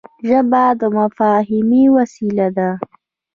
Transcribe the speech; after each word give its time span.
ژبه 0.27 0.63
د 0.79 0.81
مفاهمې 0.97 1.83
وسیله 1.95 2.47
ده 2.57 2.69